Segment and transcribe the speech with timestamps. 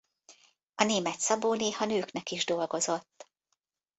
[0.75, 3.27] A német szabó néha nőknek is dolgozott.